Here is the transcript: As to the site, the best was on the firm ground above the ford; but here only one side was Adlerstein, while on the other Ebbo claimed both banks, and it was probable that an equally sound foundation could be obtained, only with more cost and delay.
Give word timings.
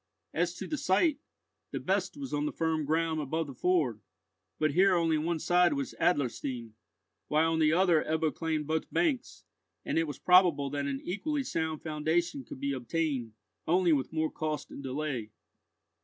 As 0.33 0.55
to 0.55 0.65
the 0.65 0.79
site, 0.79 1.19
the 1.69 1.79
best 1.79 2.17
was 2.17 2.33
on 2.33 2.47
the 2.47 2.51
firm 2.51 2.85
ground 2.85 3.21
above 3.21 3.45
the 3.45 3.53
ford; 3.53 4.01
but 4.57 4.71
here 4.71 4.95
only 4.95 5.19
one 5.19 5.37
side 5.37 5.73
was 5.73 5.93
Adlerstein, 5.99 6.73
while 7.27 7.53
on 7.53 7.59
the 7.59 7.71
other 7.71 8.03
Ebbo 8.05 8.33
claimed 8.33 8.65
both 8.65 8.91
banks, 8.91 9.43
and 9.85 9.99
it 9.99 10.07
was 10.07 10.17
probable 10.17 10.71
that 10.71 10.87
an 10.87 11.01
equally 11.03 11.43
sound 11.43 11.83
foundation 11.83 12.43
could 12.43 12.59
be 12.59 12.73
obtained, 12.73 13.33
only 13.67 13.93
with 13.93 14.11
more 14.11 14.31
cost 14.31 14.71
and 14.71 14.81
delay. 14.81 15.29